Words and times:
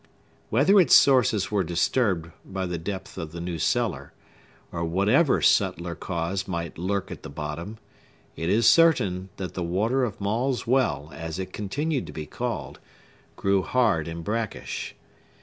Whether 0.49 0.79
its 0.79 0.95
sources 0.95 1.51
were 1.51 1.63
disturbed 1.63 2.31
by 2.43 2.65
the 2.65 2.79
depth 2.79 3.19
of 3.19 3.33
the 3.33 3.39
new 3.39 3.59
cellar, 3.59 4.13
or 4.71 4.83
whatever 4.83 5.43
subtler 5.43 5.93
cause 5.93 6.47
might 6.47 6.79
lurk 6.79 7.11
at 7.11 7.21
the 7.21 7.29
bottom, 7.29 7.77
it 8.35 8.49
is 8.49 8.65
certain 8.67 9.29
that 9.37 9.53
the 9.53 9.61
water 9.61 10.03
of 10.03 10.19
Maule's 10.19 10.65
Well, 10.65 11.11
as 11.13 11.37
it 11.37 11.53
continued 11.53 12.07
to 12.07 12.13
be 12.13 12.25
called, 12.25 12.79
grew 13.35 13.61
hard 13.61 14.07
and 14.07 14.23
brackish. 14.23 14.95